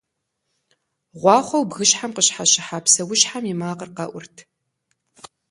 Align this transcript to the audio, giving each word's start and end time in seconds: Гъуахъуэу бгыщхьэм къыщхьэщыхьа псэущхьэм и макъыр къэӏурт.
Гъуахъуэу 1.19 1.67
бгыщхьэм 1.69 2.11
къыщхьэщыхьа 2.13 2.79
псэущхьэм 2.83 3.43
и 3.51 3.53
макъыр 3.59 3.89
къэӏурт. 3.95 4.35